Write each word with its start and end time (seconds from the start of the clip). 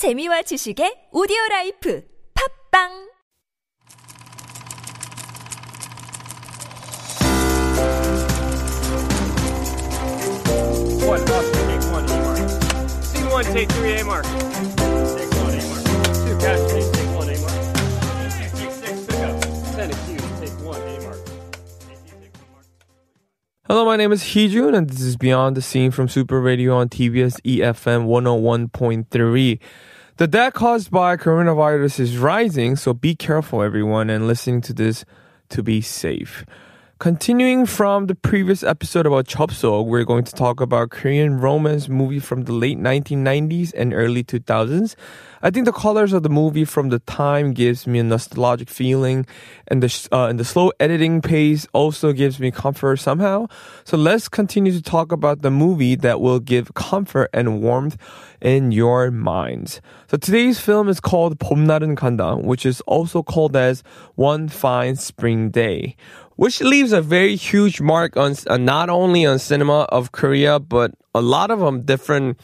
재미와 0.00 0.42
지식의 0.42 1.08
오디오 1.12 1.36
라이프 1.50 2.02
팝빵 2.32 3.10
One, 11.04 11.20
Austin, 11.20 11.66
take 11.68 11.92
one, 11.92 12.08
A 12.08 12.16
mark. 12.22 12.38
Scene 13.02 13.28
one, 13.28 13.44
take 13.44 13.68
three, 13.72 13.92
A 13.98 14.04
mark. 14.04 14.24
Take 14.24 15.30
one, 15.36 15.52
A 15.52 15.62
mark. 15.68 15.84
Two, 16.24 16.36
cash, 16.38 16.60
take, 16.70 16.88
take 16.92 17.10
one, 17.16 17.28
A 17.28 17.36
mark. 17.40 17.52
Take 18.38 18.54
six, 18.56 19.06
pick 19.06 19.20
up. 19.20 19.36
Ten, 19.74 19.90
accused, 19.90 20.40
take 20.40 20.56
one, 20.64 20.80
A 20.80 21.00
mark. 21.02 21.18
Hello, 23.66 23.84
my 23.84 23.96
name 23.96 24.12
is 24.12 24.22
Heejun, 24.22 24.74
and 24.76 24.88
this 24.88 25.00
is 25.00 25.16
Beyond 25.16 25.56
the 25.56 25.62
Scene 25.62 25.90
from 25.90 26.08
Super 26.08 26.40
Radio 26.40 26.76
on 26.76 26.88
TBS 26.88 27.40
EFM 27.42 28.06
101.3. 28.06 29.58
The 30.20 30.28
death 30.28 30.52
caused 30.52 30.90
by 30.90 31.16
coronavirus 31.16 31.98
is 31.98 32.18
rising, 32.18 32.76
so 32.76 32.92
be 32.92 33.14
careful, 33.14 33.62
everyone, 33.62 34.10
and 34.10 34.26
listening 34.26 34.60
to 34.60 34.74
this 34.74 35.06
to 35.48 35.62
be 35.62 35.80
safe. 35.80 36.44
Continuing 36.99 37.65
from 37.65 38.07
the 38.07 38.15
previous 38.15 38.63
episode 38.63 39.05
about 39.05 39.27
Chopsok, 39.27 39.85
we're 39.85 40.05
going 40.05 40.23
to 40.23 40.33
talk 40.33 40.61
about 40.61 40.91
Korean 40.91 41.41
romance 41.41 41.89
movie 41.89 42.19
from 42.19 42.43
the 42.45 42.53
late 42.53 42.79
1990s 42.79 43.73
and 43.75 43.93
early 43.93 44.23
2000s. 44.23 44.95
I 45.41 45.51
think 45.51 45.65
the 45.65 45.73
colors 45.73 46.13
of 46.13 46.23
the 46.23 46.29
movie 46.29 46.63
from 46.63 46.89
the 46.89 46.99
time 46.99 47.51
gives 47.51 47.85
me 47.85 47.99
a 47.99 48.03
nostalgic 48.03 48.69
feeling, 48.69 49.27
and 49.67 49.83
the 49.83 50.07
uh, 50.13 50.27
and 50.27 50.39
the 50.39 50.45
slow 50.45 50.71
editing 50.79 51.21
pace 51.21 51.67
also 51.73 52.13
gives 52.13 52.39
me 52.39 52.49
comfort 52.49 52.97
somehow. 52.97 53.47
So 53.83 53.97
let's 53.97 54.29
continue 54.29 54.71
to 54.71 54.81
talk 54.81 55.11
about 55.11 55.41
the 55.41 55.51
movie 55.51 55.95
that 55.95 56.21
will 56.21 56.39
give 56.39 56.73
comfort 56.75 57.29
and 57.33 57.61
warmth 57.61 57.97
in 58.41 58.71
your 58.71 59.11
minds. 59.11 59.81
So 60.07 60.15
today's 60.17 60.59
film 60.59 60.87
is 60.87 61.01
called 61.01 61.39
봄날은 61.39 61.97
간다, 61.97 62.41
which 62.41 62.65
is 62.65 62.79
also 62.87 63.21
called 63.21 63.55
as 63.55 63.83
One 64.15 64.47
Fine 64.47 64.95
Spring 64.95 65.49
Day 65.49 65.97
which 66.40 66.62
leaves 66.62 66.90
a 66.90 67.02
very 67.02 67.36
huge 67.36 67.82
mark 67.82 68.16
on 68.16 68.34
uh, 68.46 68.56
not 68.56 68.88
only 68.88 69.26
on 69.26 69.38
cinema 69.38 69.80
of 69.90 70.10
Korea, 70.12 70.58
but 70.58 70.90
a 71.14 71.20
lot 71.20 71.50
of 71.50 71.60
them 71.60 71.82
different 71.82 72.40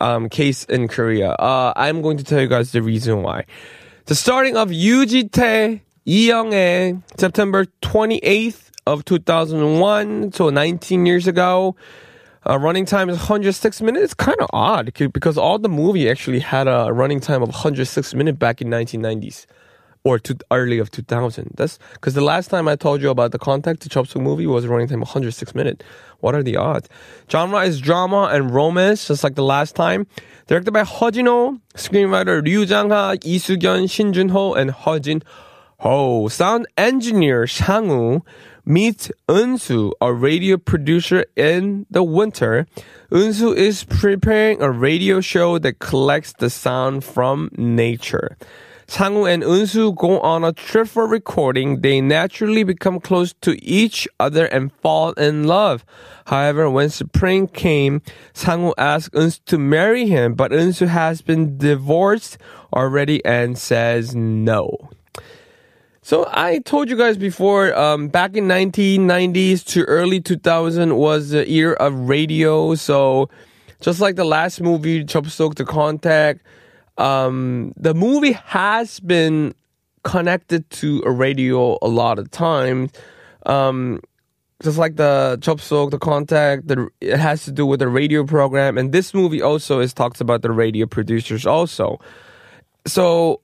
um, 0.00 0.28
case 0.28 0.62
in 0.66 0.86
Korea. 0.86 1.32
Uh, 1.32 1.72
I'm 1.74 2.00
going 2.00 2.16
to 2.18 2.22
tell 2.22 2.40
you 2.40 2.46
guys 2.46 2.70
the 2.70 2.80
reason 2.80 3.22
why. 3.22 3.46
The 4.04 4.14
starting 4.14 4.56
of 4.56 4.68
Yuji 4.68 5.06
Ji-tae, 5.08 5.82
Lee 6.06 6.28
Young-ae, 6.28 7.02
September 7.18 7.64
28th 7.82 8.70
of 8.86 9.04
2001, 9.04 10.30
so 10.30 10.50
19 10.50 11.04
years 11.04 11.26
ago. 11.26 11.74
Uh, 12.48 12.56
running 12.60 12.84
time 12.84 13.10
is 13.10 13.16
106 13.16 13.82
minutes. 13.82 14.04
It's 14.04 14.14
kind 14.14 14.38
of 14.38 14.48
odd 14.52 14.92
because 15.12 15.36
all 15.36 15.58
the 15.58 15.68
movie 15.68 16.08
actually 16.08 16.38
had 16.38 16.68
a 16.68 16.92
running 16.92 17.18
time 17.18 17.42
of 17.42 17.48
106 17.48 18.14
minutes 18.14 18.38
back 18.38 18.62
in 18.62 18.68
1990s 18.68 19.46
or 20.04 20.18
to 20.18 20.36
early 20.50 20.78
of 20.78 20.90
2000. 20.90 21.54
That's 21.56 21.78
because 21.94 22.14
the 22.14 22.20
last 22.20 22.48
time 22.48 22.68
I 22.68 22.76
told 22.76 23.00
you 23.00 23.08
about 23.08 23.32
the 23.32 23.38
Contact, 23.38 23.80
the 23.80 23.88
Chop 23.88 24.14
movie 24.16 24.46
was 24.46 24.66
running 24.66 24.86
time 24.86 25.00
106 25.00 25.54
minutes. 25.54 25.84
What 26.20 26.34
are 26.34 26.42
the 26.42 26.56
odds? 26.56 26.88
Genre 27.30 27.60
is 27.62 27.80
drama 27.80 28.28
and 28.32 28.54
romance, 28.54 29.08
just 29.08 29.24
like 29.24 29.34
the 29.34 29.42
last 29.42 29.74
time. 29.74 30.06
Directed 30.46 30.72
by 30.72 30.84
Hur 30.84 31.10
Jin-ho, 31.10 31.58
screenwriter 31.74 32.44
Ryu 32.44 32.66
Jang-ha, 32.66 33.14
Lee 33.24 33.38
Soo-gyun, 33.38 33.90
Shin 33.90 34.12
Jun-ho, 34.12 34.52
and 34.52 34.70
Hur 34.70 34.98
Jin-ho. 34.98 36.28
Sound 36.28 36.66
engineer 36.76 37.44
Sangwoo 37.44 38.20
meets 38.66 39.10
Eunsu, 39.28 39.92
a 40.00 40.12
radio 40.12 40.58
producer 40.58 41.24
in 41.36 41.86
the 41.90 42.02
winter. 42.02 42.66
Eunsu 43.10 43.54
is 43.56 43.84
preparing 43.84 44.60
a 44.60 44.70
radio 44.70 45.20
show 45.20 45.58
that 45.58 45.78
collects 45.78 46.34
the 46.34 46.50
sound 46.50 47.04
from 47.04 47.50
nature. 47.56 48.36
Sangwoo 48.86 49.32
and 49.32 49.42
Eunsu 49.42 49.96
go 49.96 50.20
on 50.20 50.44
a 50.44 50.52
trip 50.52 50.88
for 50.88 51.06
recording. 51.06 51.80
They 51.80 52.00
naturally 52.00 52.64
become 52.64 53.00
close 53.00 53.32
to 53.40 53.62
each 53.64 54.06
other 54.20 54.46
and 54.46 54.72
fall 54.82 55.12
in 55.12 55.44
love. 55.44 55.84
However, 56.26 56.68
when 56.68 56.90
spring 56.90 57.48
came, 57.48 58.02
Sangwoo 58.34 58.74
asked 58.76 59.12
Eunsu 59.14 59.40
to 59.46 59.58
marry 59.58 60.06
him, 60.06 60.34
but 60.34 60.50
Eunsu 60.50 60.86
has 60.86 61.22
been 61.22 61.56
divorced 61.56 62.38
already 62.74 63.24
and 63.24 63.56
says 63.56 64.14
no. 64.14 64.90
So 66.02 66.28
I 66.30 66.58
told 66.58 66.90
you 66.90 66.98
guys 66.98 67.16
before, 67.16 67.74
um, 67.78 68.08
back 68.08 68.36
in 68.36 68.46
1990s 68.46 69.64
to 69.68 69.84
early 69.84 70.20
2000 70.20 70.96
was 70.96 71.30
the 71.30 71.48
year 71.48 71.72
of 71.72 71.94
radio. 71.94 72.74
So 72.74 73.30
just 73.80 74.00
like 74.00 74.16
the 74.16 74.24
last 74.24 74.60
movie, 74.60 75.04
Chopsok, 75.04 75.54
The 75.54 75.64
Contact, 75.64 76.42
um, 76.98 77.72
the 77.76 77.94
movie 77.94 78.32
has 78.32 79.00
been 79.00 79.54
connected 80.02 80.68
to 80.70 81.02
a 81.04 81.10
radio 81.10 81.78
a 81.82 81.88
lot 81.88 82.18
of 82.18 82.30
times. 82.30 82.92
Um, 83.46 84.00
just 84.62 84.78
like 84.78 84.96
the 84.96 85.36
Chopsok, 85.40 85.90
the 85.90 85.98
contact, 85.98 86.68
the, 86.68 86.88
it 87.00 87.18
has 87.18 87.44
to 87.44 87.52
do 87.52 87.66
with 87.66 87.80
the 87.80 87.88
radio 87.88 88.24
program. 88.24 88.78
And 88.78 88.92
this 88.92 89.12
movie 89.12 89.42
also 89.42 89.80
is 89.80 89.92
talks 89.92 90.20
about 90.20 90.42
the 90.42 90.52
radio 90.52 90.86
producers 90.86 91.44
also. 91.44 91.98
So 92.86 93.40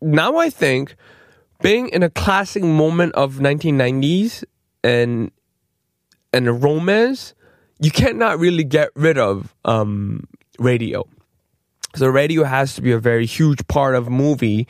now 0.00 0.36
I 0.36 0.48
think 0.48 0.94
being 1.62 1.88
in 1.88 2.02
a 2.02 2.10
classic 2.10 2.62
moment 2.62 3.14
of 3.14 3.34
1990s 3.34 4.44
and 4.82 5.30
and 6.32 6.62
romance, 6.62 7.34
you 7.80 7.90
cannot 7.90 8.38
really 8.38 8.62
get 8.62 8.90
rid 8.94 9.18
of 9.18 9.54
um, 9.64 10.28
radio. 10.58 11.04
So 11.94 12.06
radio 12.06 12.44
has 12.44 12.74
to 12.74 12.82
be 12.82 12.92
a 12.92 12.98
very 12.98 13.26
huge 13.26 13.66
part 13.66 13.94
of 13.94 14.08
movie 14.08 14.68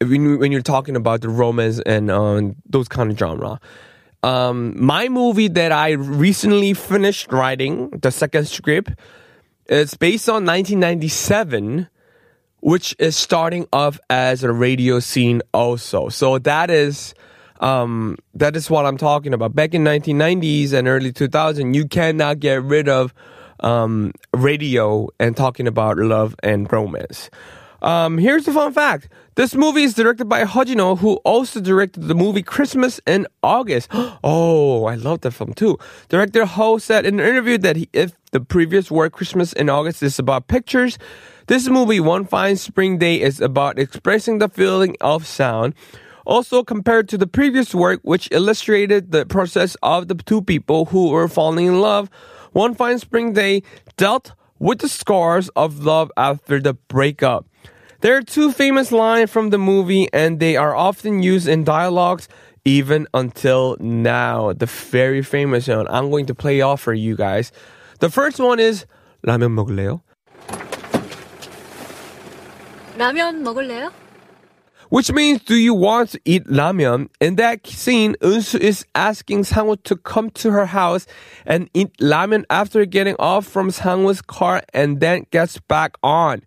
when, 0.00 0.38
when 0.38 0.52
you're 0.52 0.62
talking 0.62 0.96
about 0.96 1.20
the 1.20 1.28
romance 1.28 1.80
and 1.80 2.10
uh, 2.10 2.42
those 2.68 2.88
kind 2.88 3.10
of 3.10 3.18
genre. 3.18 3.60
Um, 4.22 4.74
my 4.82 5.08
movie 5.08 5.48
that 5.48 5.72
I 5.72 5.90
recently 5.92 6.74
finished 6.74 7.30
writing, 7.32 7.90
the 7.90 8.10
second 8.10 8.48
script, 8.48 8.90
is 9.66 9.94
based 9.94 10.28
on 10.28 10.44
1997, 10.44 11.88
which 12.60 12.96
is 12.98 13.16
starting 13.16 13.66
off 13.72 14.00
as 14.10 14.42
a 14.42 14.52
radio 14.52 14.98
scene 15.00 15.42
also. 15.52 16.08
So 16.08 16.38
that 16.38 16.70
is 16.70 17.14
um, 17.60 18.16
that 18.34 18.56
is 18.56 18.68
what 18.68 18.84
I'm 18.84 18.98
talking 18.98 19.32
about. 19.32 19.54
Back 19.54 19.74
in 19.74 19.84
1990s 19.84 20.72
and 20.72 20.88
early 20.88 21.12
2000, 21.12 21.74
you 21.74 21.86
cannot 21.86 22.40
get 22.40 22.62
rid 22.62 22.88
of 22.88 23.14
um, 23.60 24.12
radio 24.32 25.08
and 25.18 25.36
talking 25.36 25.66
about 25.66 25.96
love 25.98 26.34
and 26.42 26.70
romance. 26.72 27.30
Um, 27.82 28.18
here's 28.18 28.44
the 28.44 28.52
fun 28.52 28.72
fact. 28.72 29.08
This 29.36 29.54
movie 29.54 29.82
is 29.82 29.94
directed 29.94 30.28
by 30.28 30.44
Hur 30.46 30.64
Jin-ho, 30.64 30.96
who 30.96 31.16
also 31.16 31.60
directed 31.60 32.08
the 32.08 32.14
movie 32.14 32.42
Christmas 32.42 33.00
in 33.06 33.26
August. 33.42 33.90
Oh, 34.24 34.86
I 34.86 34.94
love 34.96 35.20
that 35.20 35.32
film 35.32 35.52
too. 35.54 35.78
Director 36.08 36.46
Ho 36.46 36.78
said 36.78 37.06
in 37.06 37.20
an 37.20 37.26
interview 37.26 37.58
that 37.58 37.76
he, 37.76 37.88
if 37.92 38.12
the 38.32 38.40
previous 38.40 38.90
work 38.90 39.12
Christmas 39.12 39.52
in 39.52 39.68
August 39.68 40.02
is 40.02 40.18
about 40.18 40.48
pictures, 40.48 40.98
this 41.46 41.68
movie 41.68 42.00
One 42.00 42.24
Fine 42.24 42.56
Spring 42.56 42.98
Day 42.98 43.20
is 43.20 43.40
about 43.40 43.78
expressing 43.78 44.38
the 44.38 44.48
feeling 44.48 44.96
of 45.00 45.26
sound. 45.26 45.74
Also 46.24 46.64
compared 46.64 47.08
to 47.10 47.18
the 47.18 47.28
previous 47.28 47.72
work, 47.72 48.00
which 48.02 48.28
illustrated 48.32 49.12
the 49.12 49.24
process 49.26 49.76
of 49.82 50.08
the 50.08 50.16
two 50.16 50.42
people 50.42 50.86
who 50.86 51.10
were 51.10 51.28
falling 51.28 51.66
in 51.66 51.80
love, 51.80 52.10
one 52.55 52.75
fine 52.75 52.99
spring 52.99 53.33
day 53.33 53.63
dealt 53.97 54.33
with 54.59 54.79
the 54.79 54.89
scars 54.89 55.49
of 55.55 55.83
love 55.83 56.11
after 56.17 56.59
the 56.59 56.73
breakup. 56.73 57.45
There 58.01 58.17
are 58.17 58.21
two 58.21 58.51
famous 58.51 58.91
lines 58.91 59.29
from 59.29 59.51
the 59.51 59.57
movie, 59.59 60.07
and 60.11 60.39
they 60.39 60.55
are 60.57 60.75
often 60.75 61.21
used 61.21 61.47
in 61.47 61.63
dialogues 61.63 62.27
even 62.65 63.07
until 63.13 63.77
now. 63.79 64.53
The 64.53 64.65
very 64.65 65.21
famous 65.21 65.67
one. 65.67 65.87
I'm 65.87 66.09
going 66.09 66.25
to 66.27 66.35
play 66.35 66.61
off 66.61 66.81
for 66.81 66.93
you 66.93 67.15
guys. 67.15 67.51
The 67.99 68.09
first 68.09 68.39
one 68.39 68.59
is 68.59 68.85
라면 69.25 69.53
먹을래요? 69.53 70.01
라면 72.97 73.41
먹을래요? 73.43 73.91
Which 74.89 75.09
means, 75.09 75.41
do 75.43 75.55
you 75.55 75.73
want 75.73 76.09
to 76.09 76.19
eat 76.25 76.45
ramyeon? 76.47 77.07
In 77.21 77.35
that 77.37 77.65
scene, 77.65 78.15
Eunsu 78.21 78.59
is 78.59 78.85
asking 78.93 79.43
Sangwoo 79.43 79.81
to 79.83 79.95
come 79.95 80.29
to 80.31 80.51
her 80.51 80.65
house 80.65 81.07
and 81.45 81.69
eat 81.73 81.95
ramen 81.99 82.43
after 82.49 82.83
getting 82.85 83.15
off 83.17 83.47
from 83.47 83.69
Sangwoo's 83.69 84.21
car 84.21 84.63
and 84.73 84.99
then 84.99 85.27
gets 85.31 85.59
back 85.59 85.95
on. 86.03 86.41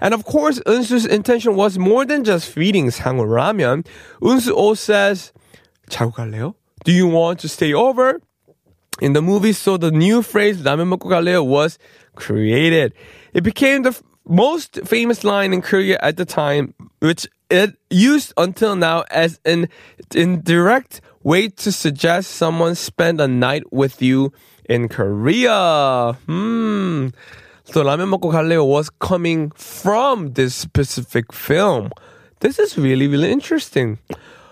And 0.00 0.14
of 0.14 0.24
course, 0.24 0.60
Eunsu's 0.66 1.04
intention 1.04 1.56
was 1.56 1.76
more 1.76 2.04
than 2.04 2.22
just 2.22 2.48
feeding 2.48 2.86
Sangwoo 2.90 3.26
ramen. 3.26 3.84
Eunsu 4.22 4.52
also 4.52 4.74
says, 4.74 5.32
자고 5.90 6.14
갈래요? 6.14 6.54
Do 6.84 6.92
you 6.92 7.08
want 7.08 7.40
to 7.40 7.48
stay 7.48 7.72
over? 7.74 8.20
In 9.00 9.14
the 9.14 9.22
movie, 9.22 9.52
so 9.52 9.76
the 9.76 9.90
new 9.90 10.22
phrase 10.22 10.62
라면 10.62 10.96
먹고 10.96 11.08
갈래요 11.10 11.44
was 11.44 11.78
created. 12.14 12.94
It 13.32 13.42
became 13.42 13.82
the 13.82 14.00
most 14.28 14.80
famous 14.84 15.24
line 15.24 15.52
in 15.52 15.62
Korea 15.62 15.98
at 16.00 16.16
the 16.16 16.24
time, 16.24 16.74
which 17.00 17.26
it 17.50 17.76
used 17.90 18.32
until 18.36 18.76
now 18.76 19.04
as 19.10 19.38
an 19.44 19.68
indirect 20.14 21.00
way 21.22 21.48
to 21.48 21.72
suggest 21.72 22.32
someone 22.32 22.74
spend 22.74 23.20
a 23.20 23.28
night 23.28 23.64
with 23.72 24.00
you 24.00 24.32
in 24.68 24.88
Korea. 24.88 26.16
Hmm. 26.26 27.08
So 27.64 27.82
라면 27.82 28.10
먹고 28.10 28.30
갈래요 28.30 28.66
was 28.66 28.90
coming 28.90 29.50
from 29.54 30.32
this 30.34 30.54
specific 30.54 31.32
film. 31.32 31.90
This 32.40 32.58
is 32.58 32.76
really, 32.76 33.06
really 33.06 33.32
interesting. 33.32 33.98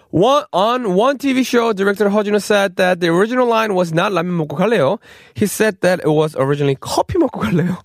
One, 0.09 0.45
on 0.53 0.93
one 0.93 1.17
TV 1.17 1.45
show, 1.45 1.73
director 1.73 2.09
Hur 2.09 2.23
Jin-ho 2.23 2.39
said 2.39 2.77
that 2.77 3.01
the 3.01 3.09
original 3.09 3.45
line 3.45 3.75
was 3.75 3.93
not 3.93 4.13
라면 4.13 4.37
먹고 4.37 4.57
갈래요. 4.57 4.99
He 5.33 5.45
said 5.45 5.81
that 5.81 5.99
it 5.99 6.09
was 6.09 6.33
originally 6.37 6.75
커피 6.75 7.15
먹고 7.15 7.41
갈래요, 7.41 7.77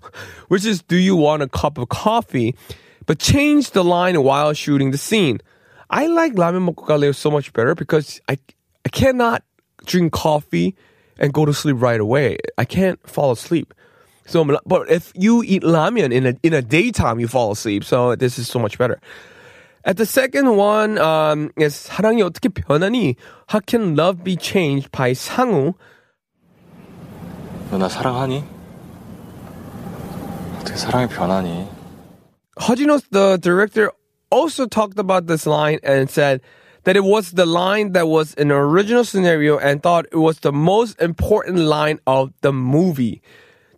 which 0.48 0.64
is 0.64 0.82
do 0.82 0.96
you 0.96 1.16
want 1.16 1.42
a 1.42 1.48
cup 1.48 1.78
of 1.78 1.88
coffee, 1.88 2.54
but 3.06 3.18
changed 3.18 3.74
the 3.74 3.82
line 3.82 4.22
while 4.22 4.52
shooting 4.52 4.92
the 4.92 4.98
scene. 4.98 5.40
I 5.90 6.06
like 6.06 6.34
라면 6.34 6.64
먹고 6.72 6.86
갈래요 6.86 7.12
so 7.12 7.28
much 7.28 7.52
better 7.52 7.74
because 7.74 8.20
I, 8.28 8.38
I 8.84 8.88
cannot 8.88 9.42
drink 9.84 10.12
coffee 10.12 10.76
and 11.18 11.32
go 11.32 11.44
to 11.44 11.52
sleep 11.52 11.76
right 11.80 12.00
away. 12.00 12.38
I 12.56 12.64
can't 12.64 13.00
fall 13.08 13.32
asleep. 13.32 13.74
So, 14.26 14.44
but 14.44 14.88
if 14.88 15.12
you 15.16 15.42
eat 15.42 15.62
ramen 15.62 16.12
in 16.12 16.26
a, 16.26 16.34
in 16.42 16.54
a 16.54 16.62
daytime, 16.62 17.18
you 17.18 17.26
fall 17.26 17.50
asleep. 17.50 17.84
So 17.84 18.14
this 18.14 18.38
is 18.38 18.48
so 18.48 18.58
much 18.60 18.78
better. 18.78 19.00
At 19.84 19.96
the 19.96 20.06
second 20.06 20.56
one 20.56 20.96
um, 20.98 21.50
is 21.56 21.74
사랑이 21.74 22.22
어떻게 22.22 22.48
변하니? 22.48 23.16
How 23.48 23.60
can 23.60 23.96
love 23.96 24.22
be 24.22 24.36
changed 24.36 24.92
by 24.92 25.12
상우? 25.12 25.74
너나 27.70 27.88
사랑하니? 27.88 28.44
어떻게 30.60 30.76
사랑이 30.76 31.08
변하니? 31.08 31.66
Hojinos, 32.58 33.02
the 33.10 33.38
director, 33.38 33.90
also 34.30 34.66
talked 34.66 35.00
about 35.00 35.26
this 35.26 35.46
line 35.46 35.80
and 35.82 36.08
said 36.08 36.40
that 36.84 36.96
it 36.96 37.02
was 37.02 37.32
the 37.32 37.46
line 37.46 37.92
that 37.92 38.06
was 38.06 38.34
an 38.34 38.52
original 38.52 39.04
scenario 39.04 39.58
and 39.58 39.82
thought 39.82 40.06
it 40.12 40.18
was 40.18 40.40
the 40.40 40.52
most 40.52 41.00
important 41.00 41.58
line 41.58 41.98
of 42.06 42.30
the 42.42 42.52
movie. 42.52 43.20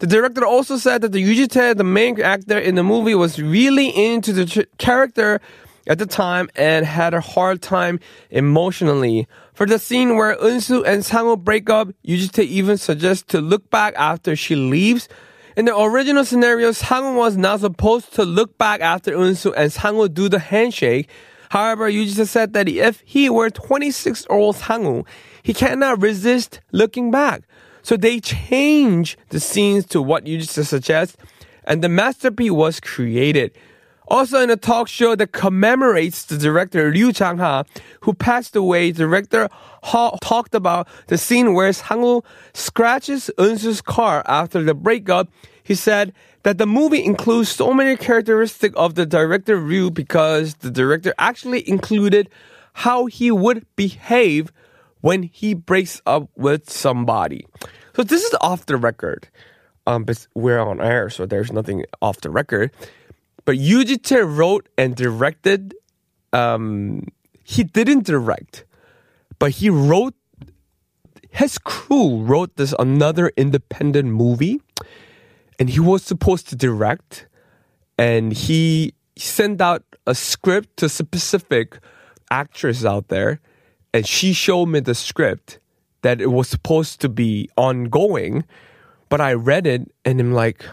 The 0.00 0.06
director 0.06 0.44
also 0.44 0.76
said 0.76 1.00
that 1.00 1.12
the 1.12 1.20
Yoo 1.20 1.34
Ji-tae, 1.34 1.72
the 1.72 1.84
main 1.84 2.20
actor 2.20 2.58
in 2.58 2.74
the 2.74 2.82
movie, 2.82 3.14
was 3.14 3.40
really 3.40 3.88
into 3.88 4.34
the 4.34 4.44
ch- 4.44 4.66
character 4.76 5.40
at 5.86 5.98
the 5.98 6.06
time 6.06 6.48
and 6.56 6.86
had 6.86 7.14
a 7.14 7.20
hard 7.20 7.62
time 7.62 8.00
emotionally. 8.30 9.26
For 9.54 9.66
the 9.66 9.78
scene 9.78 10.16
where 10.16 10.36
Eunsu 10.36 10.84
and 10.86 11.02
Sangwoo 11.02 11.42
break 11.42 11.68
up, 11.70 11.88
Yoo 12.02 12.16
Ji-tae 12.16 12.42
even 12.44 12.78
suggests 12.78 13.24
to 13.28 13.40
look 13.40 13.70
back 13.70 13.94
after 13.96 14.34
she 14.34 14.56
leaves. 14.56 15.08
In 15.56 15.66
the 15.66 15.78
original 15.78 16.24
scenario, 16.24 16.70
Sangwoo 16.70 17.16
was 17.16 17.36
not 17.36 17.60
supposed 17.60 18.12
to 18.14 18.24
look 18.24 18.58
back 18.58 18.80
after 18.80 19.12
Eunsu 19.12 19.52
and 19.56 19.70
Sango 19.70 20.12
do 20.12 20.28
the 20.28 20.38
handshake. 20.38 21.08
However, 21.50 21.88
Yoo 21.88 22.06
Ji-tae 22.06 22.24
said 22.24 22.52
that 22.54 22.68
if 22.68 23.02
he 23.04 23.30
were 23.30 23.50
26 23.50 24.26
year 24.28 24.38
old 24.38 24.56
Sangwoo, 24.56 25.06
he 25.42 25.54
cannot 25.54 26.02
resist 26.02 26.60
looking 26.72 27.10
back. 27.10 27.42
So 27.82 27.96
they 27.96 28.18
changed 28.18 29.18
the 29.28 29.38
scenes 29.38 29.84
to 29.86 30.00
what 30.00 30.26
Yoo 30.26 30.38
Ji-tae 30.38 30.62
suggests, 30.62 31.16
and 31.64 31.84
the 31.84 31.88
masterpiece 31.88 32.50
was 32.50 32.80
created. 32.80 33.52
Also 34.08 34.40
in 34.40 34.50
a 34.50 34.56
talk 34.56 34.88
show 34.88 35.14
that 35.16 35.32
commemorates 35.32 36.24
the 36.24 36.36
director 36.36 36.90
Ryu 36.90 37.12
Jang-ha, 37.12 37.64
who 38.00 38.12
passed 38.12 38.54
away, 38.54 38.92
director 38.92 39.48
Ha 39.84 40.16
talked 40.20 40.54
about 40.54 40.88
the 41.06 41.16
scene 41.16 41.54
where 41.54 41.70
Sangwoo 41.70 42.24
scratches 42.52 43.30
Eunsu's 43.38 43.80
car 43.80 44.22
after 44.26 44.62
the 44.62 44.74
breakup. 44.74 45.28
He 45.62 45.74
said 45.74 46.12
that 46.42 46.58
the 46.58 46.66
movie 46.66 47.02
includes 47.02 47.48
so 47.48 47.72
many 47.72 47.96
characteristics 47.96 48.74
of 48.76 48.94
the 48.94 49.06
director 49.06 49.58
Liu 49.58 49.90
because 49.90 50.54
the 50.56 50.70
director 50.70 51.14
actually 51.18 51.66
included 51.68 52.28
how 52.74 53.06
he 53.06 53.30
would 53.30 53.66
behave 53.76 54.52
when 55.00 55.22
he 55.22 55.54
breaks 55.54 56.02
up 56.06 56.28
with 56.36 56.68
somebody. 56.68 57.46
So 57.94 58.02
this 58.02 58.24
is 58.24 58.34
off 58.40 58.66
the 58.66 58.76
record. 58.76 59.28
Um, 59.86 60.04
but 60.04 60.26
we're 60.34 60.60
on 60.60 60.80
air, 60.80 61.10
so 61.10 61.26
there's 61.26 61.52
nothing 61.52 61.84
off 62.00 62.20
the 62.22 62.30
record. 62.30 62.72
But 63.44 63.58
Yoo 63.58 63.84
Ji-tae 63.84 64.22
wrote 64.22 64.68
and 64.78 64.96
directed. 64.96 65.74
Um, 66.32 67.08
he 67.44 67.62
didn't 67.62 68.04
direct, 68.04 68.64
but 69.38 69.52
he 69.52 69.70
wrote. 69.70 70.14
His 71.30 71.58
crew 71.58 72.22
wrote 72.22 72.56
this 72.56 72.74
another 72.78 73.32
independent 73.36 74.08
movie, 74.08 74.60
and 75.58 75.68
he 75.68 75.80
was 75.80 76.02
supposed 76.04 76.48
to 76.50 76.56
direct, 76.56 77.26
and 77.98 78.32
he 78.32 78.94
sent 79.16 79.60
out 79.60 79.82
a 80.06 80.14
script 80.14 80.76
to 80.76 80.88
specific 80.88 81.78
actress 82.30 82.84
out 82.84 83.08
there, 83.08 83.40
and 83.92 84.06
she 84.06 84.32
showed 84.32 84.66
me 84.66 84.80
the 84.80 84.94
script 84.94 85.58
that 86.02 86.20
it 86.20 86.26
was 86.26 86.48
supposed 86.48 87.00
to 87.00 87.08
be 87.08 87.48
ongoing, 87.56 88.44
but 89.08 89.20
I 89.20 89.32
read 89.32 89.66
it 89.66 89.90
and 90.04 90.20
I'm 90.20 90.32
like, 90.32 90.64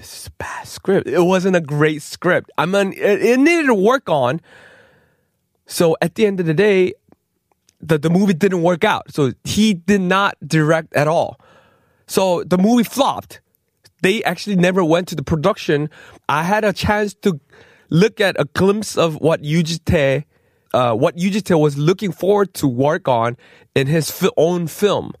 this 0.00 0.22
is 0.22 0.26
a 0.28 0.30
bad 0.30 0.66
script. 0.66 1.06
It 1.06 1.20
wasn't 1.20 1.56
a 1.56 1.60
great 1.60 2.00
script. 2.00 2.50
I 2.56 2.64
mean, 2.64 2.94
it, 2.94 3.22
it 3.22 3.38
needed 3.38 3.66
to 3.66 3.74
work 3.74 4.08
on. 4.08 4.40
So 5.66 5.94
at 6.00 6.14
the 6.14 6.24
end 6.24 6.40
of 6.40 6.46
the 6.46 6.54
day, 6.54 6.94
the, 7.82 7.98
the 7.98 8.08
movie 8.08 8.32
didn't 8.32 8.62
work 8.62 8.82
out. 8.82 9.12
So 9.12 9.32
he 9.44 9.74
did 9.74 10.00
not 10.00 10.36
direct 10.44 10.94
at 10.94 11.06
all. 11.06 11.38
So 12.06 12.42
the 12.44 12.56
movie 12.56 12.82
flopped. 12.82 13.42
They 14.00 14.24
actually 14.24 14.56
never 14.56 14.82
went 14.82 15.06
to 15.08 15.14
the 15.14 15.22
production. 15.22 15.90
I 16.30 16.44
had 16.44 16.64
a 16.64 16.72
chance 16.72 17.12
to 17.16 17.38
look 17.90 18.22
at 18.22 18.40
a 18.40 18.46
glimpse 18.46 18.96
of 18.96 19.16
what 19.16 19.44
Yoo 19.44 19.62
Ji-tae, 19.62 20.24
uh, 20.72 20.94
what 20.94 21.18
Yoo 21.18 21.28
Ji-tae 21.28 21.56
was 21.56 21.76
looking 21.76 22.10
forward 22.10 22.54
to 22.54 22.66
work 22.66 23.06
on 23.06 23.36
in 23.74 23.86
his 23.86 24.26
own 24.38 24.66
film. 24.66 25.12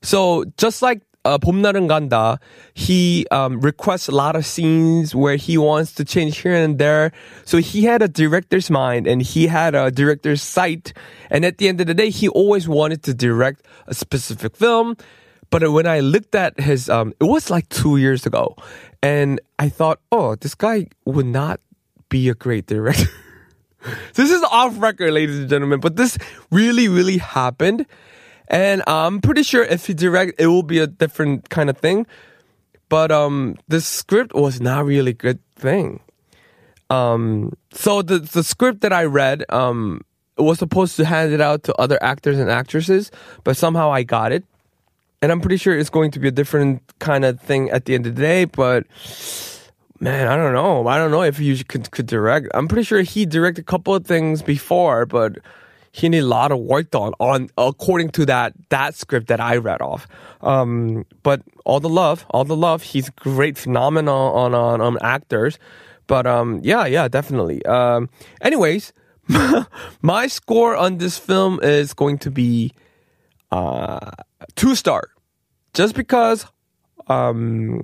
So 0.00 0.44
just 0.58 0.80
like 0.80 1.02
uh, 1.27 1.37
봄날은 1.37 1.87
간다, 1.87 2.39
he 2.73 3.25
um, 3.31 3.59
requests 3.59 4.07
a 4.07 4.11
lot 4.11 4.35
of 4.35 4.45
scenes 4.45 5.13
where 5.13 5.35
he 5.35 5.57
wants 5.57 5.91
to 5.93 6.05
change 6.05 6.39
here 6.39 6.55
and 6.55 6.79
there. 6.79 7.11
So 7.43 7.57
he 7.57 7.83
had 7.83 8.01
a 8.01 8.07
director's 8.07 8.69
mind 8.69 9.07
and 9.07 9.21
he 9.21 9.47
had 9.47 9.75
a 9.75 9.91
director's 9.91 10.41
sight. 10.41 10.93
And 11.29 11.43
at 11.43 11.57
the 11.57 11.67
end 11.67 11.81
of 11.81 11.87
the 11.87 11.93
day, 11.93 12.09
he 12.09 12.29
always 12.29 12.67
wanted 12.67 13.03
to 13.03 13.13
direct 13.13 13.65
a 13.87 13.93
specific 13.93 14.55
film. 14.55 14.95
But 15.49 15.69
when 15.71 15.85
I 15.87 15.99
looked 15.99 16.35
at 16.35 16.59
his, 16.59 16.89
um, 16.89 17.13
it 17.19 17.25
was 17.25 17.49
like 17.49 17.67
two 17.69 17.97
years 17.97 18.25
ago, 18.25 18.55
and 19.01 19.39
I 19.59 19.69
thought, 19.69 19.99
oh, 20.11 20.35
this 20.35 20.55
guy 20.55 20.87
would 21.05 21.25
not 21.25 21.59
be 22.09 22.29
a 22.29 22.33
great 22.33 22.67
director. 22.67 23.07
this 24.13 24.31
is 24.31 24.43
off 24.43 24.79
record, 24.79 25.11
ladies 25.11 25.39
and 25.39 25.49
gentlemen, 25.49 25.79
but 25.79 25.95
this 25.95 26.17
really, 26.51 26.87
really 26.87 27.17
happened. 27.17 27.85
And 28.52 28.82
I'm 28.86 29.20
pretty 29.20 29.42
sure 29.42 29.64
if 29.64 29.86
he 29.86 29.94
direct, 29.94 30.38
it 30.38 30.46
will 30.46 30.62
be 30.62 30.78
a 30.78 30.86
different 30.86 31.48
kind 31.48 31.70
of 31.70 31.78
thing. 31.78 32.06
But 32.90 33.10
um, 33.10 33.56
the 33.68 33.80
script 33.80 34.34
was 34.34 34.60
not 34.60 34.84
really 34.84 35.12
a 35.12 35.14
good 35.14 35.40
thing. 35.56 36.00
Um, 36.90 37.54
so 37.72 38.02
the 38.02 38.18
the 38.18 38.42
script 38.42 38.82
that 38.82 38.92
I 38.92 39.04
read 39.04 39.46
um, 39.48 40.02
was 40.36 40.58
supposed 40.58 40.96
to 40.96 41.06
hand 41.06 41.32
it 41.32 41.40
out 41.40 41.62
to 41.64 41.74
other 41.76 41.98
actors 42.02 42.38
and 42.38 42.50
actresses, 42.50 43.10
but 43.44 43.56
somehow 43.56 43.90
I 43.90 44.02
got 44.02 44.30
it. 44.30 44.44
And 45.22 45.32
I'm 45.32 45.40
pretty 45.40 45.56
sure 45.56 45.78
it's 45.78 45.88
going 45.88 46.10
to 46.10 46.18
be 46.18 46.28
a 46.28 46.32
different 46.32 46.82
kind 46.98 47.24
of 47.24 47.40
thing 47.40 47.70
at 47.70 47.86
the 47.86 47.94
end 47.94 48.06
of 48.06 48.16
the 48.16 48.20
day, 48.20 48.44
but 48.44 48.84
man, 50.00 50.26
I 50.26 50.36
don't 50.36 50.52
know. 50.52 50.86
I 50.86 50.98
don't 50.98 51.12
know 51.12 51.22
if 51.22 51.38
he 51.38 51.62
could, 51.64 51.90
could 51.92 52.06
direct. 52.06 52.48
I'm 52.54 52.68
pretty 52.68 52.82
sure 52.82 53.00
he 53.02 53.24
directed 53.24 53.62
a 53.62 53.64
couple 53.64 53.94
of 53.94 54.04
things 54.04 54.42
before, 54.42 55.06
but 55.06 55.38
he 55.92 56.08
need 56.08 56.20
a 56.20 56.26
lot 56.26 56.50
of 56.50 56.58
work 56.58 56.90
done 56.90 57.12
on 57.20 57.50
according 57.58 58.10
to 58.10 58.26
that 58.26 58.54
that 58.70 58.94
script 58.94 59.28
that 59.28 59.40
I 59.40 59.56
read 59.56 59.82
off. 59.82 60.08
Um, 60.40 61.04
but 61.22 61.42
all 61.64 61.80
the 61.80 61.88
love, 61.88 62.24
all 62.30 62.44
the 62.44 62.56
love. 62.56 62.82
He's 62.82 63.10
great, 63.10 63.58
phenomenal 63.58 64.32
on 64.32 64.54
on, 64.54 64.80
on 64.80 64.98
actors. 65.02 65.58
But 66.06 66.26
um, 66.26 66.60
yeah, 66.64 66.86
yeah, 66.86 67.08
definitely. 67.08 67.64
Um, 67.66 68.08
anyways, 68.40 68.92
my 70.02 70.26
score 70.26 70.74
on 70.76 70.98
this 70.98 71.18
film 71.18 71.60
is 71.62 71.92
going 71.92 72.18
to 72.18 72.30
be 72.30 72.72
uh, 73.50 74.10
two 74.56 74.74
star, 74.74 75.10
just 75.74 75.94
because 75.94 76.46
um, 77.06 77.82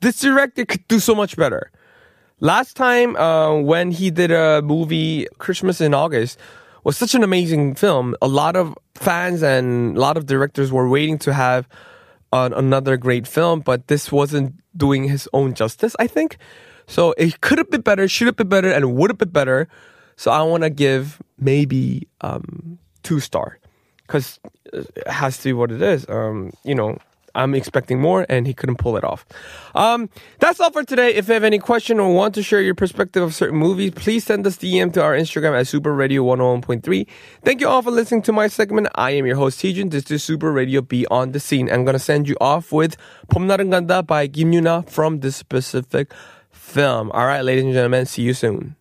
this 0.00 0.20
director 0.20 0.66
could 0.66 0.86
do 0.88 0.98
so 0.98 1.14
much 1.14 1.36
better. 1.36 1.70
Last 2.40 2.76
time 2.76 3.16
uh, 3.16 3.54
when 3.54 3.90
he 3.90 4.10
did 4.10 4.30
a 4.30 4.62
movie, 4.62 5.26
Christmas 5.38 5.80
in 5.80 5.94
August, 5.94 6.38
was 6.88 6.96
such 6.96 7.14
an 7.14 7.22
amazing 7.22 7.74
film. 7.74 8.16
A 8.22 8.26
lot 8.26 8.56
of 8.56 8.74
fans 8.94 9.42
and 9.42 9.94
a 9.94 10.00
lot 10.00 10.16
of 10.16 10.24
directors 10.24 10.72
were 10.72 10.88
waiting 10.88 11.18
to 11.18 11.34
have 11.34 11.68
an, 12.32 12.54
another 12.54 12.96
great 12.96 13.26
film, 13.26 13.60
but 13.60 13.88
this 13.88 14.10
wasn't 14.10 14.54
doing 14.74 15.04
his 15.04 15.28
own 15.34 15.52
justice, 15.52 15.94
I 15.98 16.06
think. 16.06 16.38
So 16.86 17.12
it 17.18 17.42
could 17.42 17.58
have 17.58 17.70
been 17.70 17.82
better, 17.82 18.08
should 18.08 18.26
have 18.26 18.36
been 18.36 18.48
better, 18.48 18.70
and 18.70 18.96
would 18.96 19.10
have 19.10 19.18
been 19.18 19.28
better. 19.28 19.68
So 20.16 20.30
I 20.30 20.40
want 20.40 20.62
to 20.62 20.70
give 20.70 21.20
maybe 21.38 22.08
um, 22.22 22.78
two 23.02 23.20
star 23.20 23.58
because 24.06 24.40
it 24.72 25.06
has 25.06 25.36
to 25.36 25.44
be 25.44 25.52
what 25.52 25.70
it 25.70 25.82
is. 25.82 26.08
Um, 26.08 26.54
you 26.64 26.74
know, 26.74 26.96
I'm 27.38 27.54
expecting 27.54 28.00
more, 28.00 28.26
and 28.28 28.46
he 28.46 28.52
couldn't 28.52 28.76
pull 28.76 28.96
it 28.96 29.04
off. 29.04 29.24
Um, 29.74 30.10
that's 30.40 30.58
all 30.58 30.70
for 30.70 30.82
today. 30.82 31.14
If 31.14 31.28
you 31.28 31.34
have 31.34 31.44
any 31.44 31.58
question 31.58 32.00
or 32.00 32.12
want 32.12 32.34
to 32.34 32.42
share 32.42 32.60
your 32.60 32.74
perspective 32.74 33.22
of 33.22 33.34
certain 33.34 33.56
movies, 33.58 33.92
please 33.94 34.24
send 34.24 34.46
us 34.46 34.58
DM 34.58 34.92
to 34.94 35.02
our 35.02 35.14
Instagram 35.14 35.58
at 35.58 35.66
Super 35.66 35.94
Radio 35.94 36.24
101.3. 36.24 37.06
Thank 37.44 37.60
you 37.60 37.68
all 37.68 37.82
for 37.82 37.92
listening 37.92 38.22
to 38.22 38.32
my 38.32 38.48
segment. 38.48 38.88
I 38.96 39.12
am 39.12 39.24
your 39.24 39.36
host, 39.36 39.62
Heejun. 39.62 39.90
This 39.90 40.10
is 40.10 40.24
Super 40.24 40.50
Radio 40.50 40.80
Beyond 40.82 41.32
the 41.32 41.40
Scene. 41.40 41.70
I'm 41.70 41.84
going 41.84 41.94
to 41.94 42.02
send 42.02 42.28
you 42.28 42.36
off 42.40 42.72
with 42.72 42.96
봄날은 43.30 43.70
간다 43.70 44.04
by 44.04 44.26
Kim 44.26 44.50
Yoon-ah 44.50 44.82
from 44.82 45.20
this 45.20 45.36
specific 45.36 46.12
film. 46.50 47.10
All 47.12 47.26
right, 47.26 47.42
ladies 47.42 47.64
and 47.64 47.72
gentlemen, 47.72 48.06
see 48.06 48.22
you 48.22 48.34
soon. 48.34 48.77